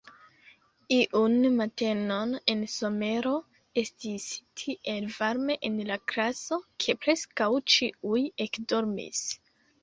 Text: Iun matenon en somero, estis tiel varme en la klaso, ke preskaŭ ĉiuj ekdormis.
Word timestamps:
Iun 0.95 1.33
matenon 1.57 2.31
en 2.53 2.63
somero, 2.75 3.33
estis 3.81 4.25
tiel 4.63 5.11
varme 5.19 5.59
en 5.69 5.77
la 5.91 5.99
klaso, 6.13 6.59
ke 6.85 6.97
preskaŭ 7.05 7.51
ĉiuj 7.77 8.25
ekdormis. 8.49 9.23